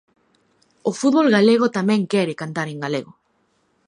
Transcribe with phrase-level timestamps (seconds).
[0.89, 3.11] O fútbol galego tamén quere cantar en galego.